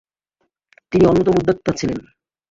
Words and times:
তিনি 0.91 1.03
অন্যতম 1.05 1.35
উদ্যোক্তা 1.37 1.71
ছিলেন। 1.71 1.99